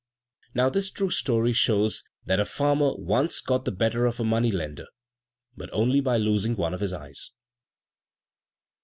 Now 0.55 0.71
this 0.71 0.89
true 0.89 1.11
story 1.11 1.53
shows 1.53 2.03
that 2.25 2.39
a 2.39 2.45
farmer 2.45 2.95
once 2.95 3.39
got 3.39 3.65
the 3.65 3.71
better 3.71 4.07
of 4.07 4.19
a 4.19 4.23
money 4.23 4.51
lender 4.51 4.87
but 5.55 5.69
only 5.71 5.99
by 5.99 6.17
losing 6.17 6.55
one 6.55 6.73
of 6.73 6.79
his 6.81 6.91
eyes. 6.91 7.33